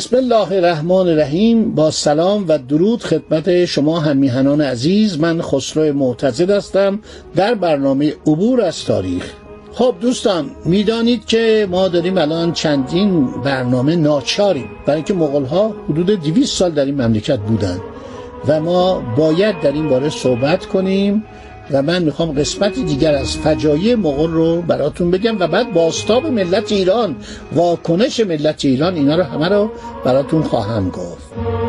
بسم 0.00 0.16
الله 0.16 0.52
الرحمن 0.52 1.08
الرحیم. 1.08 1.74
با 1.74 1.90
سلام 1.90 2.44
و 2.48 2.58
درود 2.58 3.02
خدمت 3.02 3.64
شما 3.64 4.00
همیهنان 4.00 4.60
عزیز. 4.60 5.20
من 5.20 5.42
خسرو 5.42 5.92
معتزد 5.92 6.50
هستم. 6.50 7.00
در 7.36 7.54
برنامه 7.54 8.14
عبور 8.26 8.60
از 8.60 8.84
تاریخ. 8.84 9.32
خب 9.72 9.94
دوستان 10.00 10.50
می‌دانید 10.64 11.26
که 11.26 11.68
ما 11.70 11.88
داریم 11.88 12.18
الان 12.18 12.52
چندین 12.52 13.26
برنامه 13.44 13.96
ناچاریم. 13.96 14.68
برای 14.86 14.96
اینکه 14.96 15.14
مغول 15.14 15.44
ها 15.44 15.74
حدود 15.90 16.06
200 16.06 16.58
سال 16.58 16.70
در 16.70 16.84
این 16.84 17.02
مملکت 17.02 17.38
بودند 17.38 17.80
و 18.48 18.60
ما 18.60 19.02
باید 19.16 19.60
در 19.60 19.72
این 19.72 19.88
باره 19.88 20.08
صحبت 20.10 20.66
کنیم. 20.66 21.24
و 21.72 21.82
من 21.82 22.02
می‌خوام 22.02 22.32
قسمت 22.32 22.74
دیگر 22.74 23.14
از 23.14 23.36
فجایع 23.36 23.94
مغول 23.94 24.30
رو 24.30 24.62
براتون 24.62 25.10
بگم 25.10 25.38
و 25.38 25.46
بعد 25.46 25.72
باستاب 25.72 26.26
ملت 26.26 26.72
ایران 26.72 27.16
واکنش 27.52 28.20
ملت 28.20 28.64
ایران 28.64 28.94
اینا 28.94 29.16
رو 29.16 29.22
همه 29.22 29.48
رو 29.48 29.70
براتون 30.04 30.42
خواهم 30.42 30.90
گفت. 30.90 31.59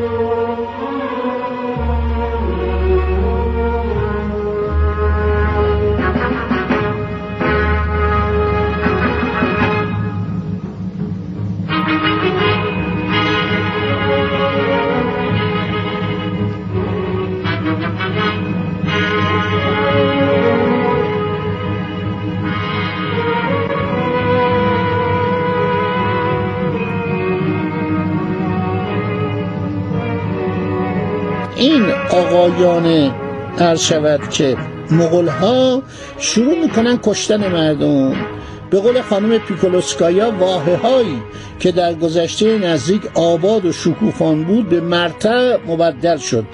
آقایان 32.66 33.14
عرض 33.59 33.80
شود 33.81 34.30
که 34.30 34.58
مغول 34.92 35.28
ها 35.28 35.84
شروع 36.17 36.59
می‌کنن 36.62 37.00
کشتن 37.03 37.48
مردم. 37.52 38.16
به 38.72 38.80
قول 38.80 39.02
خانم 39.02 39.38
پیکولوسکایا 39.38 40.31
واحه 40.39 40.75
هایی 40.75 41.22
که 41.59 41.72
در 41.72 41.94
گذشته 41.94 42.58
نزدیک 42.58 43.02
آباد 43.17 43.66
و 43.66 43.72
شکوفان 43.72 44.44
بود 44.44 44.69
به 44.69 44.81
مرتع 44.81 45.58
مبدل 45.67 46.17
شد. 46.17 46.45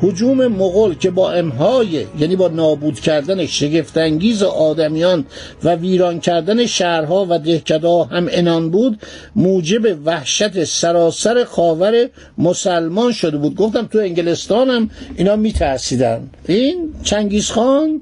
حجوم 0.00 0.46
مغول 0.46 0.94
که 0.94 1.10
با 1.10 1.32
امهای 1.32 2.06
یعنی 2.18 2.36
با 2.36 2.48
نابود 2.48 3.00
کردن 3.00 3.46
شگفتانگیز 3.46 4.42
آدمیان 4.42 5.24
و 5.64 5.74
ویران 5.74 6.20
کردن 6.20 6.66
شهرها 6.66 7.26
و 7.30 7.38
دهکدها 7.38 8.04
هم 8.04 8.28
انان 8.30 8.70
بود 8.70 8.98
موجب 9.36 9.98
وحشت 10.06 10.64
سراسر 10.64 11.44
خاور 11.44 12.08
مسلمان 12.38 13.12
شده 13.12 13.36
بود. 13.36 13.56
گفتم 13.56 13.86
تو 13.86 13.98
انگلستان 13.98 14.70
هم 14.70 14.90
اینا 15.16 15.36
میترسیدن. 15.36 16.30
این 16.48 16.94
چنگیزخان 17.02 18.00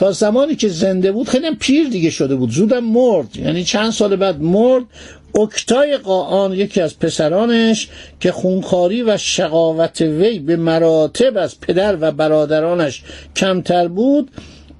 تا 0.00 0.12
زمانی 0.12 0.56
که 0.56 0.68
زنده 0.68 1.12
بود 1.12 1.28
خیلی 1.28 1.54
پیر 1.54 1.88
دیگه 1.88 2.10
شده 2.10 2.36
بود. 2.36 2.50
زودم 2.50 2.84
مرد. 2.84 3.36
یعنی 3.36 3.64
چند 3.64 3.90
سال 3.90 4.16
بعد 4.16 4.40
مرد. 4.42 4.84
اکتای 5.34 5.96
قاان 5.96 6.52
یکی 6.52 6.80
از 6.80 6.98
پسرانش 6.98 7.88
که 8.20 8.32
خونخاری 8.32 9.02
و 9.02 9.16
شقاوت 9.16 10.00
وی 10.00 10.38
به 10.38 10.56
مراتب 10.56 11.36
از 11.36 11.60
پدر 11.60 11.96
و 12.00 12.12
برادرانش 12.12 13.02
کمتر 13.36 13.88
بود 13.88 14.30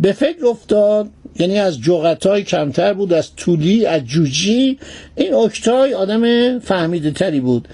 به 0.00 0.12
فکر 0.12 0.46
افتاد 0.46 1.08
یعنی 1.38 1.58
از 1.58 1.80
جغتای 1.80 2.42
کمتر 2.42 2.92
بود 2.94 3.12
از 3.12 3.36
طولی 3.36 3.86
از 3.86 4.02
جوجی. 4.04 4.78
این 5.16 5.34
اکتای 5.34 5.94
آدم 5.94 6.58
فهمیده 6.58 7.10
تری 7.10 7.40
بود. 7.40 7.68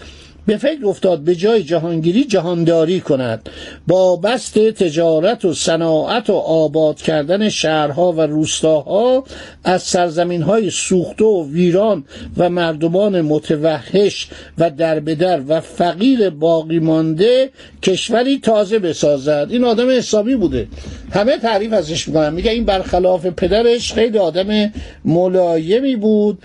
به 0.46 0.56
فکر 0.56 0.86
افتاد 0.86 1.20
به 1.20 1.34
جای 1.34 1.62
جهانگیری 1.62 2.24
جهانداری 2.24 3.00
کند. 3.00 3.48
با 3.86 4.16
بست 4.16 4.58
تجارت 4.58 5.44
و 5.44 5.54
صناعت 5.54 6.30
و 6.30 6.34
آباد 6.34 6.96
کردن 6.96 7.48
شهرها 7.48 8.12
و 8.12 8.20
روستاها 8.20 9.24
از 9.64 9.82
سرزمین 9.82 10.42
های 10.42 10.70
سوخته 10.70 11.24
و 11.24 11.50
ویران 11.50 12.04
و 12.36 12.50
مردمان 12.50 13.20
متوحش 13.20 14.28
و 14.58 14.70
دربدر 14.70 15.40
و 15.48 15.60
فقیر 15.60 16.30
باقی 16.30 16.78
مانده 16.78 17.50
کشوری 17.82 18.38
تازه 18.38 18.78
بسازد. 18.78 19.46
این 19.50 19.64
آدم 19.64 19.90
حسابی 19.90 20.34
بوده. 20.36 20.68
همه 21.10 21.38
تعریف 21.38 21.72
ازش 21.72 22.08
می‌کنن. 22.08 22.34
میگه 22.34 22.50
این 22.50 22.64
برخلاف 22.64 23.26
پدرش 23.26 23.92
خیلی 23.92 24.18
آدم 24.18 24.72
ملایمی 25.04 25.96
بود. 25.96 26.38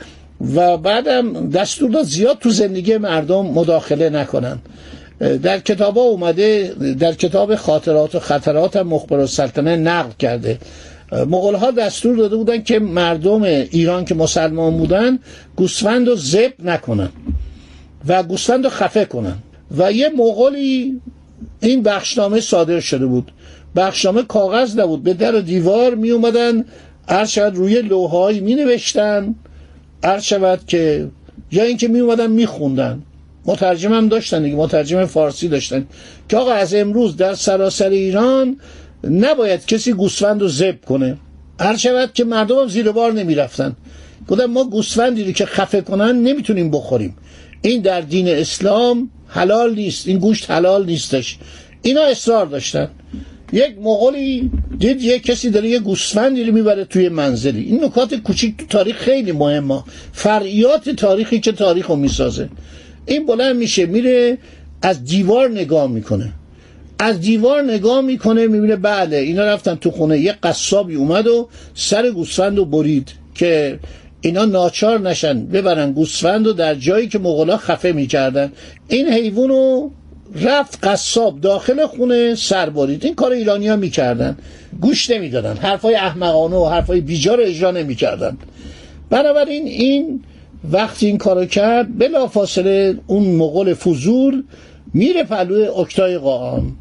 و 0.56 0.78
بعدم 0.78 1.50
دستور 1.50 1.92
داد 1.92 2.04
زیاد 2.04 2.38
تو 2.40 2.50
زندگی 2.50 2.98
مردم 2.98 3.46
مداخله 3.46 4.10
نکنن. 4.10 4.60
در 5.44 5.60
کتاب 5.60 5.98
ها 5.98 6.04
اومده 6.04 6.74
در 7.00 7.14
کتاب 7.14 7.56
خاطرات 7.56 8.16
و 8.16 8.20
خطرات 8.20 8.78
مخبر 8.78 9.20
السلطنه 9.20 9.76
نقل 9.76 10.12
کرده. 10.20 10.58
مغول 11.12 11.56
ها 11.56 11.72
دستور 11.72 12.16
داده 12.18 12.36
بودن 12.36 12.62
که 12.64 12.80
مردم 12.80 13.44
ایران 13.44 14.06
که 14.06 14.16
مسلمان 14.16 14.78
بودن 14.78 15.20
گوسفند 15.56 16.08
رو 16.08 16.16
زب 16.16 16.52
نکنن 16.64 17.10
و 18.08 18.24
گوسفند 18.24 18.64
رو 18.64 18.70
خفه 18.70 19.06
کنن. 19.06 19.36
و 19.78 19.92
یه 19.92 20.10
مغولی 20.10 21.02
این 21.62 21.84
بخشنامه 21.84 22.40
صادر 22.40 22.80
شده 22.80 23.06
بود. 23.06 23.32
بخشنامه 23.76 24.24
کاغذ 24.24 24.80
نبود. 24.80 25.04
به 25.04 25.14
در 25.14 25.36
و 25.36 25.42
دیوار 25.42 25.96
می 25.96 26.12
اومدن 26.12 26.66
هر 27.08 27.50
روی 27.50 27.82
لوهایی 27.82 28.40
می 28.40 28.56
نوشتن 28.56 29.36
عرض 30.04 30.24
شود 30.24 30.60
که 30.68 31.08
یا 31.52 31.64
اینکه 31.64 31.88
می 31.88 32.00
اومدن 32.00 32.32
میخوندن. 32.32 33.04
مترجم 33.46 33.94
هم 33.94 34.08
داشتن 34.08 34.44
دیگه 34.44 34.56
مترجم 34.56 35.06
فارسی 35.06 35.48
داشتن. 35.48 35.88
که 36.30 36.38
آقا 36.38 36.52
از 36.52 36.74
امروز 36.74 37.18
در 37.18 37.34
سراسر 37.34 37.90
ایران 37.90 38.58
نباید 39.04 39.66
کسی 39.66 39.94
گوسفند 39.94 40.42
رو 40.42 40.48
زب 40.48 40.86
کنه. 40.86 41.18
هر 41.60 41.78
شود 41.78 42.14
که 42.14 42.24
مردم 42.24 42.60
هم 42.60 42.68
زیر 42.68 42.92
بار 42.92 43.14
نمی‌رفتن. 43.14 43.76
گفتم 44.28 44.46
ما 44.46 44.64
گوسفندی 44.64 45.24
رو 45.24 45.32
که 45.32 45.46
خفه 45.46 45.82
کنن 45.82 46.16
نمی‌تونیم 46.24 46.72
بخوریم. 46.72 47.16
این 47.62 47.82
در 47.82 48.02
دین 48.02 48.28
اسلام 48.28 49.10
حلال 49.28 49.76
نیست. 49.76 50.08
این 50.08 50.18
گوشت 50.18 50.52
حلال 50.52 50.86
نیستش. 50.86 51.38
اینا 51.82 52.02
اصرار 52.02 52.46
داشتن. 52.46 52.90
یک 53.54 53.78
مغولی 53.82 54.52
دید 54.82 55.02
یک 55.02 55.24
کسی 55.24 55.50
داره 55.50 55.70
یه 55.70 55.80
گوسفندی 55.80 56.44
رو 56.44 56.54
می‌بره 56.54 56.86
توی 56.86 57.10
منزلی. 57.10 57.64
این 57.64 57.84
نکات 57.84 58.16
کوچیک 58.16 58.58
تو 58.58 58.66
تاریخ 58.66 58.96
خیلی 58.98 59.32
مهمه. 59.32 59.84
فرعیات 60.14 60.90
تاریخی 60.90 61.40
که 61.40 61.52
تاریخ 61.52 61.88
رو 61.88 61.96
می‌سازه؟ 61.96 62.50
این 63.06 63.26
بلند 63.26 63.56
میشه 63.56 63.86
میره 63.86 64.38
از 64.82 65.06
دیوار 65.06 65.50
نگاه 65.50 65.88
می‌کنه. 65.88 66.34
از 67.00 67.20
دیوار 67.20 67.62
نگاه 67.62 68.02
می‌کنه 68.02 68.48
می‌بینه 68.48 68.76
بله 68.76 69.18
اینا 69.18 69.46
رفتن 69.46 69.76
تو 69.76 69.92
خونه. 69.92 70.20
یه 70.20 70.36
قصابی 70.44 70.96
اومد 70.96 71.28
و 71.28 71.50
سر 71.76 72.10
گوسفند 72.10 72.58
رو 72.58 72.66
برید 72.66 73.12
که 73.36 73.80
اینا 74.22 74.46
ناچار 74.46 75.00
نشن. 75.00 75.46
ببرن 75.46 75.92
گوسفند 75.92 76.48
رو 76.48 76.54
در 76.54 76.76
جایی 76.76 77.08
که 77.08 77.20
مغلا 77.20 77.58
خفه 77.58 77.92
می‌کردن. 77.92 78.52
این 78.88 79.08
حیوان 79.08 79.50
رو 79.50 79.92
رفت 80.36 80.80
قصاب 80.84 81.42
داخل 81.42 81.86
خونه 81.86 82.36
سر 82.36 82.70
برید 82.70 83.06
این 83.06 83.16
کار 83.16 83.32
ایرانی 83.32 83.68
ها 83.68 83.76
می‌کردن. 83.76 84.38
گوش 84.82 85.10
نمی‌دادن. 85.10 85.58
حرفای 85.58 85.96
احمقانه 85.96 86.56
و 86.56 86.66
حرفای 86.66 87.02
بیجا 87.02 87.36
رو 87.36 87.44
اجرا 87.44 87.72
نمی‌کردن. 87.72 88.38
بنابراین 89.10 89.68
این 89.68 90.24
وقتی 90.72 91.08
این 91.08 91.18
کارو 91.18 91.46
کرد 91.46 91.98
بلا 91.98 92.28
فاصله 92.28 92.96
اون 93.08 93.24
مغول 93.24 93.74
فضول 93.74 94.44
میره 94.94 95.24
پلوی 95.24 95.68
اکتای 95.68 96.18
قاان 96.18 96.76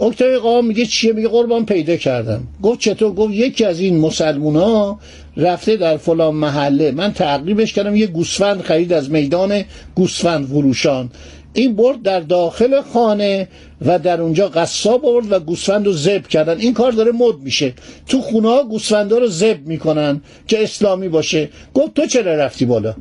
اکتای 0.00 0.38
قاان 0.38 0.64
میگه 0.66 0.86
چیه؟ 0.86 1.12
میگه 1.12 1.28
قربان 1.28 1.66
پیدا 1.66 1.96
کردم. 1.96 2.42
گفت 2.62 2.80
چطور؟ 2.80 3.12
گفت 3.12 3.34
یکی 3.34 3.64
از 3.64 3.80
این 3.80 3.98
مسلمونا 3.98 4.98
رفته 5.36 5.76
در 5.76 5.96
فلان 5.96 6.34
محله. 6.34 6.90
من 6.90 7.12
تعقیبش 7.12 7.72
کردم 7.72 7.96
یه 7.96 8.06
گوسفند 8.06 8.60
خرید 8.60 8.92
از 8.92 9.10
میدان 9.10 9.64
گوسفند 9.94 10.46
فروشان. 10.46 11.10
این 11.52 11.76
برد 11.76 12.02
در 12.02 12.20
داخل 12.20 12.80
خانه 12.80 13.48
و 13.86 13.98
در 13.98 14.20
اونجا 14.20 14.48
قصاب 14.48 15.02
برد 15.02 15.32
و 15.32 15.40
گوسفند 15.40 15.86
رو 15.86 15.92
زب 15.92 16.26
کردن. 16.26 16.58
این 16.58 16.74
کار 16.74 16.92
داره 16.92 17.12
مد 17.12 17.38
میشه. 17.42 17.74
تو 18.06 18.20
خونه 18.20 18.48
ها 18.48 18.64
گوسفندا 18.64 19.18
رو 19.18 19.26
زب 19.26 19.58
می‌کنن 19.66 20.20
که 20.46 20.62
اسلامی 20.62 21.08
باشه. 21.08 21.48
گفت 21.74 21.94
تو 21.94 22.06
چرا 22.06 22.34
رفتی 22.34 22.64
بالا؟ 22.64 22.94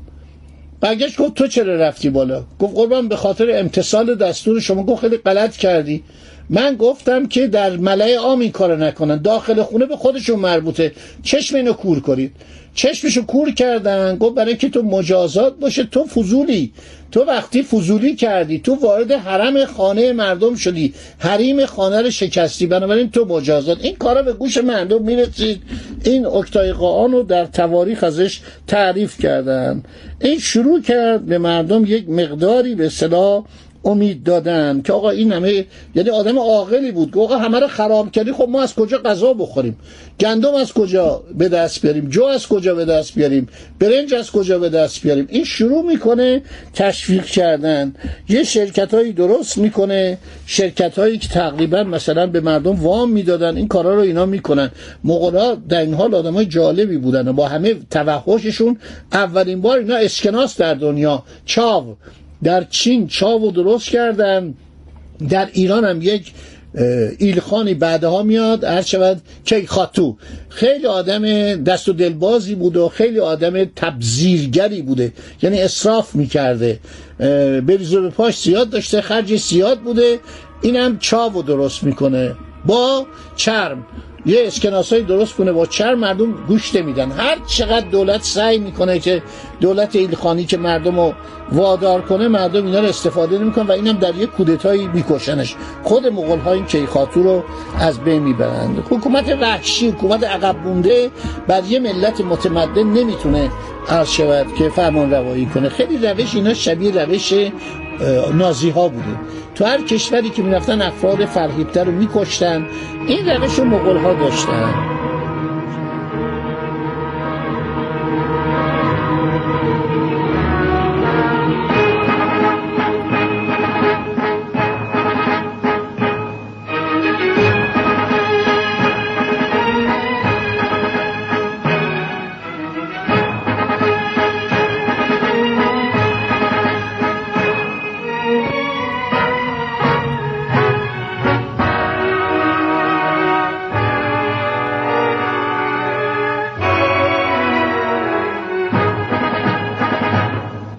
برگشت 0.80 1.18
گفت 1.18 1.34
تو 1.34 1.48
چرا 1.48 1.76
رفتی 1.76 2.10
بالا؟ 2.10 2.44
گفت 2.60 2.76
قربان 2.76 3.08
به 3.08 3.16
خاطر 3.16 3.60
امتصال 3.60 4.16
دستور 4.16 4.60
شما. 4.60 4.84
گفت 4.84 5.02
خیلی 5.02 5.18
غلط 5.18 5.58
کردی. 5.58 6.04
من 6.50 6.76
گفتم 6.76 7.28
که 7.28 7.48
در 7.48 7.78
ملای 7.78 8.14
عام 8.14 8.40
این 8.40 8.52
کارو 8.52 8.78
نکنن. 8.78 9.22
داخل 9.22 9.62
خونه 9.62 9.86
به 9.86 9.96
خودشون 9.96 10.40
مربوطه. 10.40 10.92
چشم 11.24 11.56
اینو 11.56 11.74
کور 11.74 12.00
کنید. 12.00 12.32
چشمشو 12.74 13.26
کور 13.26 13.52
کردن. 13.52 14.18
گفت 14.18 14.36
برای 14.36 14.56
که 14.56 14.70
تو 14.70 14.82
مجازات 14.82 15.60
باشه 15.60 15.84
تو 15.84 16.04
فضولی. 16.04 16.74
تو 17.12 17.24
وقتی 17.24 17.64
فضولی 17.64 18.16
کردی 18.16 18.60
تو 18.60 18.76
وارد 18.76 19.12
حرم 19.12 19.66
خانه 19.66 20.14
مردم 20.14 20.56
شدی. 20.56 20.94
حریم 21.18 21.66
خانه 21.66 22.02
رو 22.02 22.10
شکستی. 22.10 22.68
بنابراین 22.68 23.12
تو 23.12 23.26
مجازات. 23.26 23.78
این 23.82 23.96
کارا 23.96 24.24
به 24.24 24.34
گوش 24.34 24.58
مردم 24.58 25.04
می‌رسید. 25.04 25.62
این 26.04 26.26
اکتای 26.26 26.74
قاان 26.74 27.12
رو 27.12 27.24
در 27.24 27.46
تواریخ 27.46 28.04
ازش 28.04 28.40
تعریف 28.68 29.22
کردن. 29.22 29.84
این 30.22 30.40
شروع 30.40 30.82
کرد 30.82 31.26
به 31.26 31.38
مردم 31.38 31.86
یک 31.86 32.10
مقداری 32.10 32.76
به 32.76 32.90
صلاح 32.90 33.44
امید 33.88 34.24
دادن 34.24 34.82
که 34.82 34.94
آقا 34.94 35.10
این 35.10 35.32
همه 35.32 35.66
یعنی 35.96 36.10
آدم 36.10 36.40
عاقلی 36.40 36.92
بود. 36.92 37.14
که 37.14 37.20
آقا 37.20 37.38
همه 37.38 37.60
رو 37.60 37.68
خراب 37.68 38.12
کردی 38.12 38.32
خب 38.32 38.48
ما 38.50 38.62
از 38.62 38.76
کجا 38.76 38.98
غذا 38.98 39.34
بخوریم؟ 39.34 39.78
گندم 40.20 40.56
از 40.56 40.74
کجا 40.74 41.24
به 41.38 41.50
دست 41.50 41.82
بیاریم؟ 41.82 42.10
جو 42.10 42.24
از 42.24 42.48
کجا 42.48 42.76
به 42.76 42.86
دست 42.86 43.16
بیاریم؟ 43.16 43.48
برنج 43.80 44.14
از 44.14 44.32
کجا 44.32 44.60
به 44.60 44.70
دست 44.70 45.02
بیاریم؟ 45.02 45.28
این 45.30 45.44
شروع 45.44 45.86
می‌کنه 45.86 46.42
تشویق 46.74 47.26
کردن. 47.26 47.94
یه 48.30 48.44
شرکت 48.44 48.94
هایی 48.94 49.14
درست 49.14 49.58
می‌کنه. 49.58 50.18
شرکت 50.46 51.00
هایی 51.00 51.18
که 51.18 51.28
تقریبا 51.28 51.84
مثلا 51.84 52.28
به 52.28 52.40
مردم 52.40 52.76
وام 52.76 53.12
می‌دادن 53.12 53.58
این 53.58 53.68
کارا 53.68 53.96
رو 53.96 54.02
اینا 54.02 54.26
می‌کنن. 54.26 54.72
مغلا 55.04 55.56
در 55.56 55.82
این 55.82 55.94
حال 55.94 56.16
آدم 56.16 56.34
های 56.34 56.46
جالبی 56.46 56.98
بودن 56.98 57.32
با 57.32 57.48
همه 57.48 57.76
توحششون 57.92 58.78
اولین 59.14 59.62
بار 59.62 59.78
اینا 59.78 59.96
اسکناس 59.96 60.58
در 60.58 60.74
دنیا 60.74 61.24
چاو. 61.46 61.96
در 62.44 62.64
چین 62.64 63.08
چاو 63.08 63.52
درست 63.52 63.90
کردن. 63.90 64.54
در 65.30 65.50
ایران 65.54 65.86
هم 65.86 66.02
یک 66.02 66.34
ایلخانی 67.18 67.74
بعدها 67.74 68.24
میاد. 68.24 68.64
هر 68.64 68.82
شود 68.82 69.22
کیخاتو 69.46 70.18
خیلی 70.50 70.86
آدم 70.86 71.24
دست 71.64 71.90
و 71.90 71.94
دلبازی 71.94 72.56
بود 72.56 72.78
و 72.78 72.90
خیلی 72.90 73.20
آدم 73.20 73.66
تبذیرگری 73.66 74.82
بوده. 74.82 75.14
یعنی 75.42 75.62
اصراف 75.62 76.16
می‌کرده. 76.16 76.80
بریز 77.68 77.96
به 77.96 78.10
پاش 78.10 78.40
زیاد 78.40 78.70
داشته 78.70 79.02
خرج 79.02 79.36
زیاد 79.36 79.80
بوده. 79.80 80.20
اینم 80.62 80.98
چاو 81.00 81.42
درست 81.44 81.84
می‌کنه. 81.84 82.36
با 82.66 83.06
چرم. 83.36 83.86
یه 84.28 84.44
اسکناسایی 84.48 85.04
درست 85.04 85.36
کنه 85.36 85.52
با 85.52 85.66
چر 85.66 85.96
مردم 85.96 86.32
گوش 86.32 86.76
میدن. 86.76 87.12
هر 87.12 87.38
چقدر 87.48 87.88
دولت 87.88 88.24
سعی 88.24 88.60
می‌کنه 88.60 89.00
که 89.00 89.24
دولت 89.62 89.96
ایلخانی 89.96 90.46
که 90.46 90.58
مردم 90.58 91.00
رو 91.00 91.14
وادار 91.52 92.02
کنه 92.02 92.28
مردم 92.28 92.66
اینا 92.66 92.80
رو 92.80 92.86
استفاده 92.86 93.38
نمی‌کنن 93.38 93.68
و 93.68 93.72
اینم 93.72 93.98
در 93.98 94.16
یک 94.16 94.30
کودتایی 94.30 94.88
میکشنش. 94.88 95.56
خود 95.84 96.08
مغول 96.08 96.40
ها 96.40 96.54
این 96.54 96.66
کیخاتو 96.66 97.24
رو 97.24 97.44
از 97.80 98.00
بین 98.00 98.24
می‌برند. 98.24 98.84
حکومت 98.90 99.38
وحشی 99.42 99.90
حکومت 99.90 100.24
عقب 100.24 100.56
مونده 100.58 101.12
بر 101.48 101.64
یه 101.64 101.80
ملت 101.80 102.22
متمدن 102.22 102.84
نمی‌تونه 102.84 103.52
عرض 103.90 104.10
شود 104.10 104.46
که 104.58 104.70
فرمان 104.70 105.12
روایی 105.12 105.46
کنه. 105.46 105.70
خیلی 105.70 105.98
روش 105.98 106.36
اینا 106.36 106.54
شبیه 106.54 107.06
روش 107.06 107.34
نازی 108.34 108.70
ها 108.70 108.88
بوده. 108.88 109.20
تو 109.56 109.66
هر 109.66 109.82
کشوری 109.82 110.30
که 110.30 110.44
می‌رفتن 110.44 110.82
افراد 110.82 111.26
فرهیبتر 111.26 111.84
رو 111.84 111.92
میکشتن 111.92 112.68
این 113.08 113.30
روش 113.30 113.60
رو 113.60 113.66
مغول 113.66 113.98
ها 113.98 114.14
داشتن. 114.14 114.97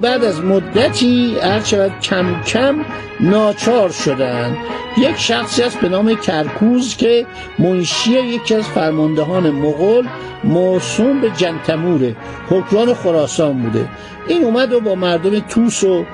بعد 0.00 0.24
از 0.24 0.40
مدتی 0.40 1.36
هر 1.42 1.90
کم 2.02 2.42
کم 2.42 2.84
ناچار 3.20 3.90
شدن. 3.90 4.56
یک 4.98 5.16
شخصی 5.16 5.62
است 5.62 5.80
به 5.80 5.88
نام 5.88 6.14
کرکوز 6.14 6.96
که 6.96 7.26
منشی 7.58 8.10
یکی 8.10 8.54
از 8.54 8.64
فرماندهان 8.64 9.50
مغول 9.50 10.06
موسوم 10.44 11.20
به 11.20 11.30
جنتموره 11.30 12.16
حکران 12.48 12.94
خراسان 12.94 13.62
بوده. 13.62 13.88
این 14.28 14.44
اومد 14.44 14.72
و 14.72 14.80
با 14.80 14.94
مردم 14.94 15.40
توس 15.40 15.84
و 15.84 16.04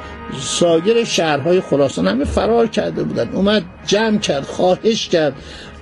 سایر 0.41 1.05
شهرهای 1.05 1.61
خراسان 1.61 2.09
همه 2.09 2.25
فرار 2.25 2.67
کرده 2.67 3.03
بودن. 3.03 3.29
اومد 3.33 3.63
جمع 3.87 4.19
کرد 4.19 4.43
خواهش 4.43 5.09
کرد. 5.09 5.35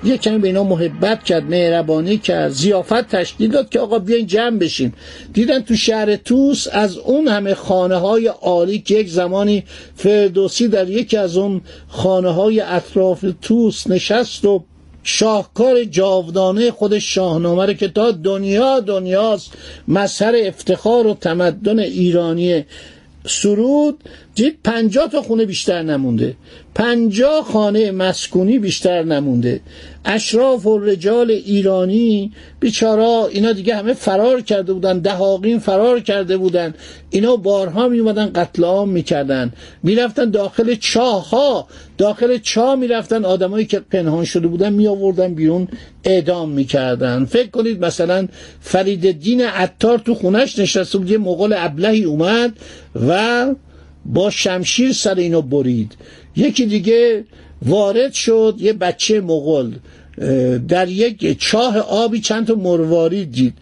یه 0.05 0.19
کمی 0.19 0.39
به 0.39 0.49
اینا 0.49 0.65
محبت 0.65 1.25
کرد 1.25 1.51
مهربانی 1.51 2.19
کرد 2.19 2.51
زیافت 2.51 3.09
تشکیل 3.09 3.51
داد 3.51 3.69
که 3.69 3.81
آقا 3.81 3.99
بیاین 3.99 4.27
جمع 4.27 4.59
بشین 4.59 4.93
دیدن 5.33 5.61
تو 5.61 5.77
شهر 5.77 6.17
توس 6.17 6.67
از 6.73 6.97
اون 6.99 7.29
همه 7.29 7.55
خانه 7.55 7.97
های 7.97 8.27
عالی 8.27 8.79
که 8.79 8.95
یک 8.95 9.09
زمانی 9.09 9.65
فردوسی 9.97 10.69
در 10.69 10.89
یکی 10.89 11.17
از 11.17 11.37
اون 11.37 11.61
خانه 11.89 12.31
های 12.31 12.61
اطراف 12.61 13.25
توس 13.43 13.87
نشست 13.87 14.45
و 14.45 14.65
شاهکار 15.03 15.85
جاودانه 15.85 16.71
خود 16.71 16.99
شاهنامه 16.99 17.75
که 17.75 17.89
تا 17.89 18.11
دنیا 18.11 18.81
دنیاست 18.81 19.53
مظهر 19.89 20.35
افتخار 20.37 21.07
و 21.07 21.15
تمدن 21.15 21.79
ایرانی 21.79 22.65
سرود 23.27 23.99
دید 24.35 24.59
پنجاه 24.65 25.09
تا 25.09 25.23
خونه 25.23 25.45
بیشتر 25.45 25.83
نمونده. 25.83 26.37
پنجاه 26.75 27.45
خانه 27.45 27.91
مسکونی 27.91 28.59
بیشتر 28.59 29.03
نمونده. 29.03 29.61
اشراف 30.05 30.67
و 30.67 30.79
رجال 30.79 31.31
ایرانی 31.31 32.33
بیچارا 32.61 33.29
اینا 33.33 33.53
دیگه 33.53 33.77
همه 33.77 33.93
فرار 33.93 34.41
کرده 34.41 34.73
بودن 34.73 34.99
دهاقین 34.99 35.59
فرار 35.59 36.01
کرده 36.01 36.37
بودن. 36.37 36.75
اینا 37.11 37.37
بارها 37.37 37.89
می 37.89 37.99
اومدن 37.99 38.31
قتل 38.35 38.65
عام 38.65 38.89
می‌کردن. 38.89 39.53
می‌رفتن 39.83 40.31
داخل 40.31 40.75
چاه 40.75 41.31
ها 41.31 41.69
داخل 41.99 42.39
چاه 42.39 42.75
می‌رفتن 42.75 43.25
آدمایی 43.25 43.67
که 43.67 43.81
پنهان 43.81 44.25
شده 44.25 44.47
بودن 44.47 44.73
می 44.73 44.87
آوردن 44.87 45.35
بیرون 45.35 45.69
اعدام 46.05 46.51
می‌کردن. 46.51 47.25
فکر 47.25 47.51
کنید 47.51 47.85
مثلا 47.85 48.29
فرید 48.61 49.11
دین 49.21 49.41
عطار 49.41 49.99
تو 49.99 50.15
خونش 50.15 50.59
نشسته 50.59 50.99
بود 50.99 51.11
یه 51.11 51.19
مغول 51.19 51.55
ابلهی 51.59 52.05
اومد 52.05 52.53
و 53.09 53.47
با 54.05 54.31
شمشیر 54.31 54.93
سر 54.93 55.15
اینو 55.15 55.43
برید. 55.43 55.95
یکی 56.37 56.67
دیگه 56.67 57.25
وارد 57.63 58.13
شد 58.13 58.57
یه 58.59 58.73
بچه 58.73 59.21
مغول 59.21 59.75
در 60.69 60.89
یک 60.89 61.39
چاه 61.39 61.79
آبی 61.79 62.21
چند 62.21 62.47
تا 62.47 62.55
مروارید 62.55 63.33
دید. 63.33 63.55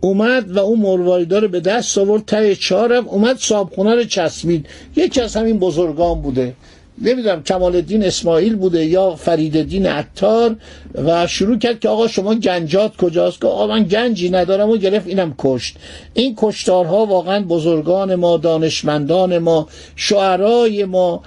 اومد 0.00 0.50
و 0.50 0.58
اون 0.58 0.78
مرواریدا 0.78 1.38
رو 1.38 1.48
به 1.48 1.60
دست 1.60 1.98
آورد 1.98 2.24
ته 2.24 2.54
چهارم 2.54 3.08
اومد 3.08 3.36
صابخونه 3.38 3.94
رو 3.94 4.04
چسبید. 4.04 4.66
یکی 4.96 5.20
از 5.20 5.36
همین 5.36 5.58
بزرگان 5.58 6.22
بوده. 6.22 6.54
نمی‌دونم 7.02 7.42
کمال 7.42 7.76
الدین 7.76 8.04
اسماعیل 8.04 8.56
بوده 8.56 8.84
یا 8.84 9.14
فرید 9.14 9.62
دین 9.62 9.86
عطار 9.86 10.56
و 10.94 11.26
شروع 11.26 11.58
کرد 11.58 11.80
که 11.80 11.88
آقا 11.88 12.08
شما 12.08 12.34
گنجات 12.34 12.96
کجاست؟ 12.96 13.40
که 13.40 13.46
آقا 13.46 13.66
من 13.66 13.84
گنجی 13.84 14.30
ندارم 14.30 14.70
و 14.70 14.76
گرفت 14.76 15.06
اینم 15.06 15.34
کشت. 15.38 15.76
این 16.14 16.34
کشتارها 16.36 17.06
واقعا 17.06 17.44
بزرگان 17.44 18.14
ما 18.14 18.36
دانشمندان 18.36 19.38
ما 19.38 19.68
شعرای 19.96 20.84
ما 20.84 21.22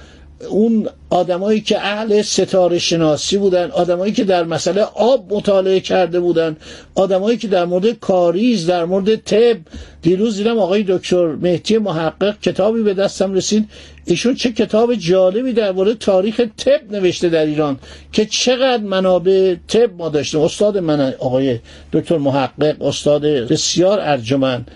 اون 0.50 0.90
آدمایی 1.10 1.62
که 1.62 1.80
اهل 1.80 2.22
ستاره 2.22 2.80
شناسی 2.80 3.38
بودن 3.38 3.72
آدمایی 3.72 4.14
که 4.14 4.24
در 4.24 4.44
مسئله 4.44 4.82
آب 4.82 5.34
مطالعه 5.34 5.80
کرده 5.80 6.20
بودن 6.20 6.58
آدمایی 6.96 7.38
که 7.38 7.48
در 7.48 7.66
مورد 7.66 7.92
کاریز 8.00 8.66
در 8.68 8.86
مورد 8.86 9.16
طب 9.16 9.58
دیروز 10.02 10.38
دیدم 10.38 10.60
آقای 10.60 10.86
دکتر 10.88 11.26
مهدی 11.28 11.78
محقق 11.78 12.40
کتابی 12.42 12.84
به 12.84 12.94
دستم 12.94 13.34
رسید. 13.34 13.70
ایشون 14.06 14.36
چه 14.36 14.52
کتاب 14.52 14.96
جالبی 14.96 15.54
در 15.54 15.72
مورد 15.72 15.98
تاریخ 15.98 16.42
طب 16.58 16.92
نوشته 16.92 17.30
در 17.30 17.46
ایران 17.46 17.80
که 18.12 18.26
چقدر 18.26 18.84
منابع 18.84 19.56
طب 19.68 19.90
ما 19.98 20.10
داشتیم. 20.10 20.42
استاد 20.42 20.78
من 20.78 21.14
آقای 21.20 21.60
دکتر 21.94 22.18
محقق 22.18 22.82
استاد 22.82 23.22
بسیار 23.26 24.00
ارجمند. 24.00 24.72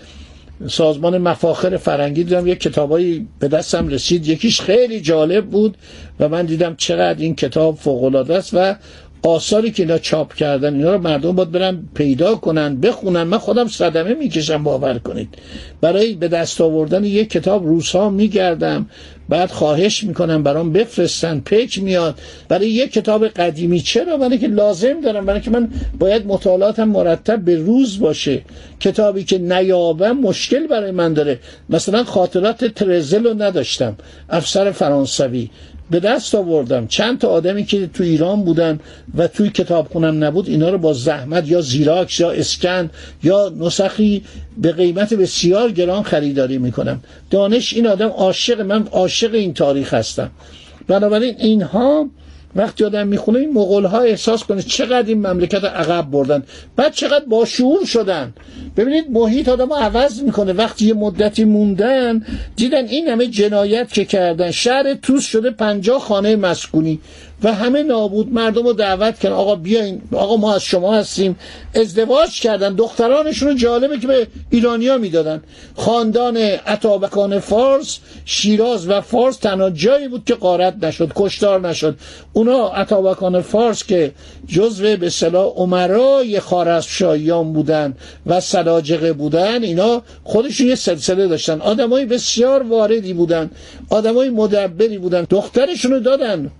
سازمان 0.68 1.18
مفاخر 1.18 1.76
فرنگی 1.76 2.24
دیدم 2.24 2.46
یک 2.46 2.60
کتابایی 2.60 3.28
به 3.38 3.48
دستم 3.48 3.88
رسید. 3.88 4.28
یکیش 4.28 4.60
خیلی 4.60 5.00
جالب 5.00 5.46
بود 5.46 5.76
و 6.20 6.28
من 6.28 6.46
دیدم 6.46 6.74
چقدر 6.76 7.18
این 7.18 7.34
کتاب 7.34 7.76
فوق 7.76 8.30
است 8.30 8.50
و 8.54 8.74
آثاری 9.24 9.70
که 9.70 9.82
اینا 9.82 9.98
چاپ 9.98 10.34
کردن 10.34 10.74
اینا 10.74 10.92
رو 10.92 11.00
مردم 11.02 11.32
باید 11.32 11.50
برن 11.50 11.88
پیدا 11.94 12.34
کنن 12.34 12.80
بخونن. 12.80 13.22
من 13.22 13.38
خودم 13.38 13.68
صدمه 13.68 14.14
می‌کشم 14.14 14.62
باور 14.62 14.98
کنید. 14.98 15.28
برای 15.80 16.14
به 16.14 16.28
دست 16.28 16.60
آوردن 16.60 17.04
یک 17.04 17.30
کتاب 17.30 17.66
روزها 17.66 18.10
میگردم 18.10 18.86
بعد 19.28 19.50
خواهش 19.50 20.04
می‌کنم 20.04 20.42
برام 20.42 20.72
بفرستن 20.72 21.40
پیک 21.40 21.82
میاد. 21.82 22.18
برای 22.48 22.68
یک 22.70 22.92
کتاب 22.92 23.28
قدیمی. 23.28 23.80
چرا؟ 23.80 24.16
برای 24.16 24.38
که 24.38 24.46
لازم 24.46 25.00
دارم 25.00 25.26
برای 25.26 25.40
که 25.40 25.50
من 25.50 25.68
باید 25.98 26.26
مطالعاتم 26.26 26.88
مرتب 26.88 27.40
به 27.40 27.56
روز 27.56 28.00
باشه. 28.00 28.42
کتابی 28.80 29.24
که 29.24 29.38
نیابم 29.38 30.12
مشکل 30.12 30.66
برای 30.66 30.90
من 30.90 31.12
داره. 31.12 31.38
مثلا 31.70 32.04
خاطرات 32.04 32.64
ترزل 32.64 33.24
رو 33.24 33.42
نداشتم. 33.42 33.96
افسر 34.30 34.70
فرانسوی. 34.70 35.50
به 35.90 36.00
دست 36.00 36.34
آوردم. 36.34 36.86
چند 36.86 37.18
تا 37.18 37.28
آدمی 37.28 37.64
که 37.64 37.86
تو 37.86 38.04
ایران 38.04 38.44
بودن 38.44 38.80
و 39.16 39.28
توی 39.28 39.50
کتابخونم 39.50 40.24
نبود 40.24 40.48
اینا 40.48 40.68
رو 40.68 40.78
با 40.78 40.92
زحمت 40.92 41.48
یا 41.48 41.60
زیراکس 41.60 42.20
یا 42.20 42.30
اسکن 42.30 42.90
یا 43.22 43.52
نسخی 43.58 44.22
به 44.58 44.72
قیمت 44.72 45.14
بسیار 45.14 45.70
گران 45.70 46.02
خریداری 46.02 46.58
می‌کنم. 46.58 47.00
دانش 47.30 47.72
این 47.72 47.86
آدم 47.86 48.08
عاشق 48.08 48.60
من 48.60 48.86
عاشق 48.86 49.34
این 49.34 49.54
تاریخ 49.54 49.94
هستم. 49.94 50.30
بنابراین 50.86 51.34
اینها 51.38 52.08
وقتی 52.56 52.84
آدم 52.84 53.06
می‌خونه 53.06 53.38
این 53.38 53.52
مغول 53.52 53.84
ها 53.84 54.00
احساس 54.00 54.44
کنه 54.44 54.62
چقدر 54.62 55.08
این 55.08 55.26
مملکت 55.26 55.64
عقب 55.64 56.10
بردن. 56.10 56.42
بعد 56.76 56.92
چقدر 56.92 57.24
باشعور 57.24 57.84
شدن. 57.84 58.32
ببینید 58.76 59.10
محیط 59.10 59.48
آدم 59.48 59.72
عوض 59.72 60.22
می‌کنه. 60.22 60.52
وقتی 60.52 60.86
یه 60.86 60.94
مدتی 60.94 61.44
موندن 61.44 62.26
دیدن 62.56 62.86
این 62.86 63.08
همه 63.08 63.26
جنایت 63.26 63.92
که 63.92 64.04
کردن. 64.04 64.50
شهر 64.50 64.94
توس 64.94 65.24
شده 65.26 65.50
پنجاه 65.50 66.00
خانه 66.00 66.36
مسکونی. 66.36 67.00
و 67.42 67.52
همه 67.54 67.82
نابود 67.82 68.32
مردم 68.32 68.66
رو 68.66 68.72
دعوت 68.72 69.18
کردن. 69.18 69.34
آقا 69.34 69.54
بیاین 69.54 70.02
آقا 70.12 70.36
ما 70.36 70.54
از 70.54 70.62
شما 70.62 70.94
هستیم. 70.94 71.36
ازدواج 71.74 72.40
کردن. 72.40 72.74
دخترانشون 72.74 73.48
رو 73.48 73.54
جالبه 73.54 73.98
که 73.98 74.06
به 74.06 74.26
ایرانیا 74.50 74.98
می‌دادن. 74.98 75.42
خاندان 75.76 76.36
عطابکان 76.36 77.38
فارس 77.38 77.98
شیراز 78.24 78.88
و 78.88 79.00
فارس 79.00 79.36
تنها 79.36 79.70
جایی 79.70 80.08
بود 80.08 80.24
که 80.24 80.34
قارت 80.34 80.84
نشد 80.84 81.12
کشتار 81.16 81.68
نشد. 81.68 81.96
اونا 82.32 82.68
عطابکان 82.68 83.40
فارس 83.40 83.84
که 83.84 84.12
جزو 84.46 84.96
به 84.96 85.10
صلاح 85.10 85.46
عمرای 85.46 86.40
خارزمشاهیان 86.40 87.52
بودن 87.52 87.94
و 88.26 88.40
سلاجقه 88.40 89.12
بودن 89.12 89.62
اینا 89.62 90.02
خودشون 90.24 90.66
یه 90.66 90.74
سلسله 90.74 91.26
داشتن. 91.28 91.60
آدمای 91.60 92.04
بسیار 92.04 92.62
واردی 92.62 93.12
بودن. 93.12 93.50
آدمای 93.90 94.30
مدبری 94.30 94.98
بودن. 94.98 95.26
دخترشون 95.30 95.90
رو 95.92 96.00
دادن 96.00 96.50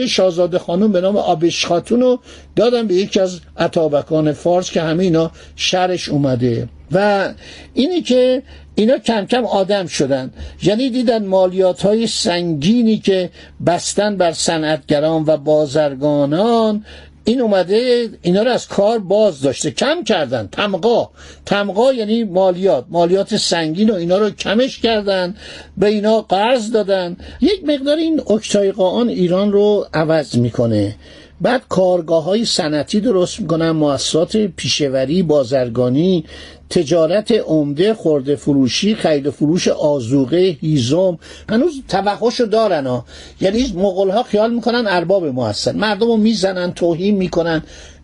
مغول 0.00 0.08
شاهزاده 0.08 0.58
خانم 0.58 0.92
به 0.92 1.00
نام 1.00 1.16
آبش 1.16 1.66
خاتون 1.66 2.00
رو 2.00 2.20
دادن 2.56 2.86
به 2.86 2.94
یکی 2.94 3.20
از 3.20 3.40
عطابکان 3.56 4.32
فارس 4.32 4.70
که 4.70 4.82
همه 4.82 5.02
اینا 5.04 5.30
شرش 5.56 6.08
اومده. 6.08 6.68
و 6.92 7.28
اینی 7.74 8.02
که 8.02 8.42
اینا 8.74 8.98
کم 8.98 9.26
کم 9.26 9.44
آدم 9.44 9.86
شدن. 9.86 10.30
یعنی 10.62 10.90
دیدن 10.90 11.26
مالیات 11.26 11.82
های 11.82 12.06
سنگینی 12.06 12.98
که 12.98 13.30
بستن 13.66 14.16
بر 14.16 14.32
صنعتگران 14.32 15.24
و 15.26 15.36
بازرگانان 15.36 16.84
این 17.24 17.40
اومده 17.40 18.08
اینا 18.22 18.42
رو 18.42 18.50
از 18.50 18.68
کار 18.68 18.98
باز 18.98 19.40
داشته. 19.40 19.70
کم 19.70 20.04
کردن. 20.04 20.48
تمقا 20.52 21.10
تمقا 21.46 21.92
یعنی 21.92 22.24
مالیات. 22.24 22.84
مالیات 22.88 23.36
سنگین 23.36 23.90
و 23.90 23.94
اینا 23.94 24.18
رو 24.18 24.30
کمش 24.30 24.78
کردن. 24.78 25.36
به 25.76 25.86
اینا 25.86 26.20
قرض 26.20 26.72
دادن. 26.72 27.16
یک 27.40 27.64
مقدار 27.64 27.96
این 27.96 28.20
اکتای 28.30 28.72
قاان 28.72 29.08
ایران 29.08 29.52
رو 29.52 29.86
عوض 29.94 30.36
می‌کنه. 30.36 30.96
بعد 31.40 31.62
کارگاه 31.68 32.24
های 32.24 32.44
سنتی 32.44 33.00
درست 33.00 33.40
می‌کنن 33.40 33.70
مؤسسات 33.70 34.36
پیشوری 34.36 35.22
بازرگانی 35.22 36.24
تجارت 36.70 37.32
عمده 37.32 37.94
خورده 37.94 38.36
فروشی 38.36 38.94
خرید 38.94 39.30
فروش 39.30 39.68
آزوقه 39.68 40.56
هیزم. 40.60 41.18
هنوز 41.48 41.82
توحشو 41.88 42.44
دارن 42.44 42.86
ها. 42.86 43.04
یعنی 43.40 43.72
مغول 43.76 44.10
ها 44.10 44.22
خیال 44.22 44.54
می‌کنن 44.54 44.84
ارباب 44.86 45.26
ما 45.26 45.48
هستن. 45.48 45.76
مردم 45.76 46.06
رو 46.06 46.16
می‌زنن 46.16 46.72
توهین 46.72 47.16
می‌کنن. 47.16 47.62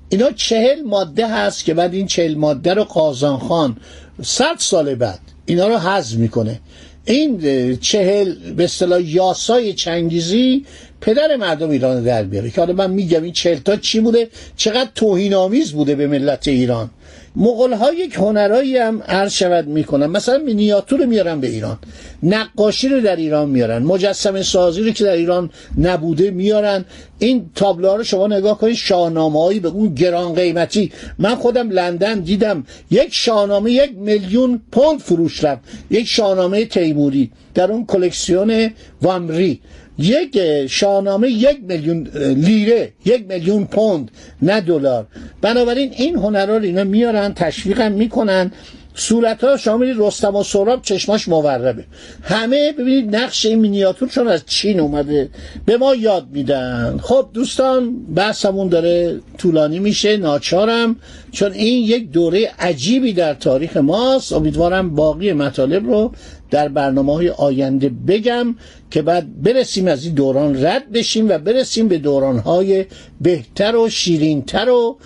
اینا 0.09 0.31
چهل 0.31 0.83
ماده 0.83 1.28
هست 1.28 1.64
که 1.64 1.75
بعد 1.75 1.95
این 1.95 2.07
چهل 2.07 2.35
ماده 2.35 2.75
رو 2.75 2.85
قازان 2.85 3.38
خان 3.38 3.76
صد 4.23 4.57
سال 4.59 4.95
بعد 4.95 5.21
اینا 5.47 5.69
رو 5.69 5.76
حذف 5.78 6.16
می‌کنه. 6.16 6.61
این 7.05 7.76
چهل 7.76 8.52
به 8.52 8.64
اصطلاح 8.64 9.02
یاسای 9.02 9.73
چنگیزی 9.73 10.64
پدر 11.00 11.37
مردم 11.37 11.71
ایران 11.71 12.03
در 12.03 12.23
بیاره. 12.23 12.50
که 12.50 12.61
حالا 12.61 12.73
من 12.73 12.91
میگم 12.91 13.23
این 13.23 13.33
چهل 13.33 13.59
تا 13.59 13.76
چی 13.76 14.00
بوده؟ 14.00 14.29
چقدر 14.57 14.91
توهین 14.95 15.35
آمیز 15.35 15.73
بوده 15.73 15.95
به 15.95 16.07
ملت 16.07 16.49
ایران. 16.49 16.91
مغول 17.37 17.73
ها 17.73 17.93
یک 17.93 18.15
هنرایی 18.15 18.76
هم 18.76 19.03
عرض 19.03 19.33
شود 19.33 19.67
می‌کنن 19.67 20.07
مثلا 20.07 20.38
مینیاتور 20.38 21.07
میارن 21.07 21.41
به 21.41 21.47
ایران. 21.47 21.79
نقاشی 22.23 22.88
رو 22.88 23.00
در 23.00 23.17
ایران 23.17 23.49
میارن. 23.49 23.83
مجسم 23.83 24.43
سازی 24.43 24.83
رو 24.83 24.91
که 24.91 25.05
در 25.05 25.12
ایران 25.12 25.50
نبوده 25.79 26.31
میارن. 26.31 26.85
این 27.19 27.50
تابلوها 27.55 27.97
رو 27.97 28.05
شما 28.05 28.26
نگاه 28.26 28.59
کنید 28.59 28.75
شاهنامه 28.75 29.43
هایی 29.43 29.61
به 29.61 29.69
اون 29.69 29.95
گران 29.95 30.35
قیمتی. 30.35 30.93
من 31.19 31.35
خودم 31.35 31.71
لندن 31.71 32.21
دیدم. 32.21 32.65
یک 32.91 33.09
شاهنامه 33.11 33.71
یک 33.73 33.93
میلیون 33.97 34.62
پوند 34.73 35.00
فروش 35.00 35.45
رفت. 35.45 35.62
یک 35.91 36.07
شاهنامه 36.07 36.65
تیموری 36.65 37.31
در 37.55 37.73
اون 37.73 37.87
کلکسیون 37.87 38.71
وامری. 39.03 39.61
یک 39.99 40.67
شاهنامه 40.67 41.29
یک 41.31 41.59
میلیون 41.62 42.09
لیره 42.17 42.93
یک 43.05 43.26
میلیون 43.29 43.65
پوند 43.65 44.11
نه 44.43 44.61
دلار. 44.61 45.07
بنابراین 45.41 45.93
این 45.93 46.17
هنرها 46.17 46.57
رو 46.57 46.62
اینا 46.62 46.85
میارن 46.85 47.35
تشویقم 47.35 47.93
می‌کنن. 47.93 48.53
صورت 48.99 49.45
ها 49.45 49.57
شامل 49.57 49.95
رستم 49.97 50.37
و 50.37 50.43
سراب 50.43 50.83
چشماش 50.83 51.29
موربه. 51.29 51.85
همه 52.23 52.73
ببینید 52.73 53.17
نقش 53.17 53.47
این 53.47 53.59
مینیاتور 53.59 54.09
چون 54.09 54.29
از 54.29 54.47
چین 54.47 54.81
اومده. 54.81 55.29
به 55.67 55.76
ما 55.76 55.95
یاد 55.95 56.26
میدن. 56.33 56.99
خب 57.03 57.29
دوستان 57.35 58.07
بحثمون 58.15 58.69
داره 58.69 59.21
طولانی 59.38 59.79
میشه 59.79 60.17
ناچارم. 60.17 60.97
چون 61.33 61.53
این 61.53 61.85
یک 61.85 62.11
دوره 62.11 62.50
عجیبی 62.59 63.12
در 63.12 63.35
تاریخ 63.35 63.76
ماست. 63.76 64.33
امیدوارم 64.33 64.95
باقی 64.95 65.33
مطالب 65.33 65.87
رو 65.87 66.12
در 66.50 66.69
برنامه 66.69 67.15
های 67.15 67.31
آینده 67.31 67.88
بگم 67.88 68.55
که 68.91 69.03
بعد 69.03 69.43
برسیم 69.43 69.87
از 69.88 70.05
این 70.05 70.15
دوران 70.15 70.65
رد 70.65 70.91
بشیم 70.93 71.29
و 71.29 71.38
برسیم 71.38 71.88
به 71.88 71.99
دوران 71.99 72.38
های 72.38 72.85
بهتر 73.21 73.76
و 73.76 73.88
شیرینتر 73.88 74.69
و 74.69 74.99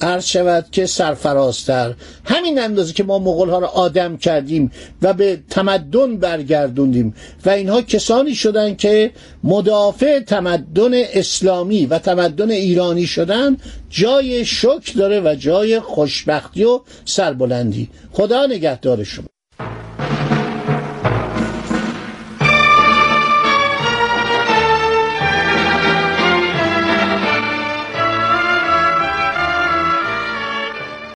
عرض 0.00 0.24
شود 0.26 0.66
که 0.72 0.86
سرفرازتر. 0.86 1.94
همین 2.24 2.58
اندازه 2.58 2.92
که 2.92 3.04
ما 3.04 3.18
مغول 3.18 3.48
ها 3.48 3.58
را 3.58 3.68
آدم 3.68 4.16
کردیم 4.16 4.70
و 5.02 5.12
به 5.12 5.42
تمدن 5.50 6.16
برگردوندیم 6.16 7.14
و 7.46 7.50
اینها 7.50 7.82
کسانی 7.82 8.34
شدن 8.34 8.74
که 8.74 9.10
مدافع 9.44 10.20
تمدن 10.20 10.90
اسلامی 10.94 11.86
و 11.86 11.98
تمدن 11.98 12.50
ایرانی 12.50 13.06
شدن 13.06 13.56
جای 13.90 14.44
شکر 14.44 14.92
داره 14.96 15.20
و 15.20 15.34
جای 15.34 15.80
خوشبختی 15.80 16.64
و 16.64 16.80
سربلندی. 17.04 17.90
خدا 18.12 18.46
نگهدار 18.46 19.04
شما. 19.04 19.33